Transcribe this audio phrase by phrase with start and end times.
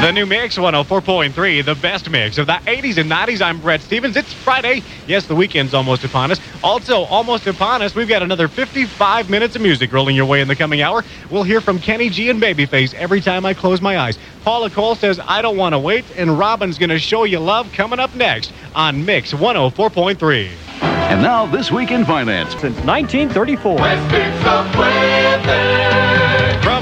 [0.00, 3.42] The new mix 104.3, the best mix of the 80s and 90s.
[3.42, 4.16] I'm Brett Stevens.
[4.16, 4.84] It's Friday.
[5.08, 6.38] Yes, the weekend's almost upon us.
[6.62, 10.46] Also, almost upon us, we've got another 55 minutes of music rolling your way in
[10.46, 11.04] the coming hour.
[11.30, 14.20] We'll hear from Kenny G and Babyface every time I close my eyes.
[14.44, 17.72] Paula Cole says, I don't want to wait, and Robyn's going to show you love
[17.72, 20.48] coming up next on Mix 104.3.
[20.80, 22.52] And now, This Week in Finance.
[22.52, 23.78] Since 1934.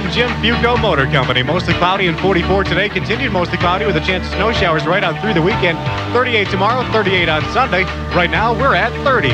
[0.07, 2.89] From Jim Fuoco Motor Company, mostly cloudy and 44 today.
[2.89, 5.77] Continued mostly cloudy with a chance of snow showers right on through the weekend.
[6.13, 7.83] 38 tomorrow, 38 on Sunday.
[8.15, 9.31] Right now, we're at 30.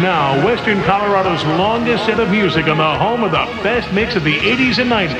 [0.00, 4.22] Now, Western Colorado's longest set of music on the home of the best mix of
[4.22, 5.18] the 80s and 90s.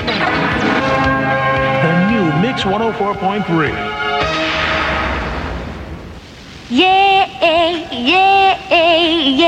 [1.83, 3.67] The new Mix 104.3.
[6.69, 9.42] Yeah, yeah, yeah.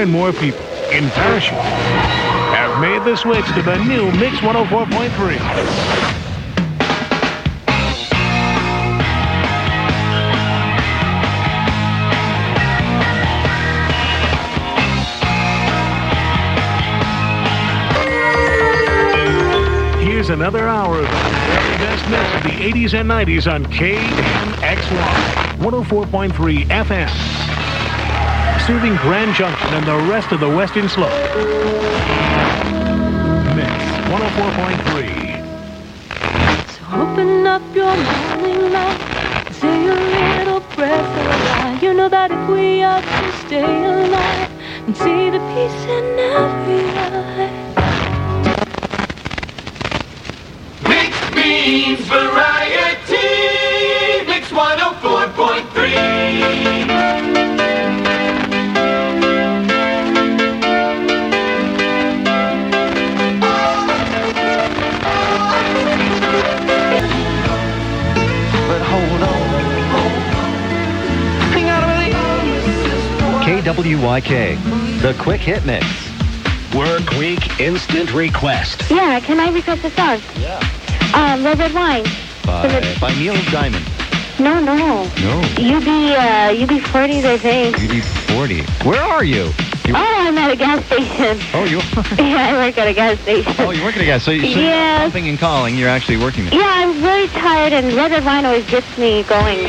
[0.00, 5.36] More and more people in Parachute have made the switch to the new Mix 104.3.
[20.02, 25.58] Here's another hour of the very best mix of the 80s and 90s on KMXY
[25.58, 27.49] 104.3 FM.
[28.66, 31.10] Soothing Grand Junction and the rest of the Western Slope.
[33.56, 33.72] Mix
[34.10, 35.40] 104.3.
[36.68, 39.00] So open up your morning light.
[39.50, 41.78] Say a little for a.
[41.80, 44.50] You know that if we are to stay alive
[44.86, 47.29] and see the peace in every.
[73.74, 75.86] KWYK, the quick hit mix.
[76.74, 78.90] Work Week Instant Request.
[78.90, 80.20] Yeah, can I request a song?
[80.40, 80.58] Yeah.
[81.14, 82.02] Um, Red Red Wine.
[82.44, 83.84] By, by Neil Diamond.
[84.40, 84.74] No, no.
[84.76, 87.76] No, UB, uh, UB40s, I think.
[87.76, 88.84] UD40.
[88.84, 89.44] Where are you?
[89.86, 91.38] you Oh, I'm at a gas station.
[91.54, 91.76] oh, you
[92.24, 93.54] yeah, I work at a gas station.
[93.58, 94.24] oh, you work at a gas.
[94.24, 95.76] So, you- so you're pumping and calling.
[95.76, 96.54] You're actually working there.
[96.54, 99.68] Yeah, I'm very tired, and Red Red Wine always gets me going.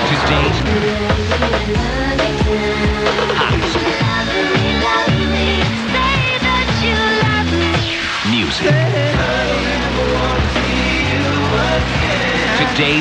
[8.51, 8.67] Today's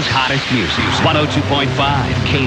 [0.06, 0.84] hottest music.
[1.03, 2.27] 102.5.
[2.27, 2.47] K